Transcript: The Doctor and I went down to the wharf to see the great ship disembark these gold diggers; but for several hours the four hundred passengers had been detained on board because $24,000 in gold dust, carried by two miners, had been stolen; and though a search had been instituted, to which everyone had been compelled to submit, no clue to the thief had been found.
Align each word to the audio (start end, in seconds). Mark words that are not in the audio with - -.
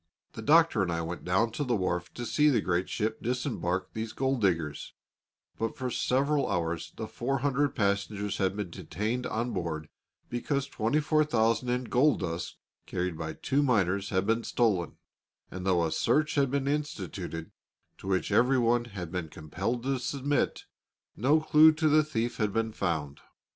The 0.33 0.41
Doctor 0.41 0.81
and 0.81 0.91
I 0.91 1.01
went 1.01 1.23
down 1.23 1.51
to 1.51 1.63
the 1.63 1.75
wharf 1.75 2.11
to 2.15 2.25
see 2.25 2.49
the 2.49 2.59
great 2.59 2.89
ship 2.89 3.21
disembark 3.21 3.93
these 3.93 4.13
gold 4.13 4.41
diggers; 4.41 4.93
but 5.59 5.77
for 5.77 5.91
several 5.91 6.49
hours 6.49 6.91
the 6.95 7.07
four 7.07 7.37
hundred 7.41 7.75
passengers 7.75 8.37
had 8.39 8.55
been 8.57 8.71
detained 8.71 9.27
on 9.27 9.53
board 9.53 9.89
because 10.27 10.67
$24,000 10.67 11.69
in 11.69 11.83
gold 11.83 12.21
dust, 12.21 12.57
carried 12.87 13.15
by 13.15 13.33
two 13.33 13.61
miners, 13.61 14.09
had 14.09 14.25
been 14.25 14.43
stolen; 14.43 14.97
and 15.51 15.67
though 15.67 15.85
a 15.85 15.91
search 15.91 16.33
had 16.33 16.49
been 16.49 16.67
instituted, 16.67 17.51
to 17.99 18.07
which 18.07 18.31
everyone 18.31 18.85
had 18.85 19.11
been 19.11 19.29
compelled 19.29 19.83
to 19.83 19.99
submit, 19.99 20.65
no 21.15 21.39
clue 21.39 21.71
to 21.73 21.87
the 21.87 22.03
thief 22.03 22.37
had 22.37 22.51
been 22.51 22.71
found. 22.71 23.19